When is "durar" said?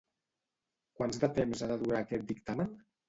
1.85-2.01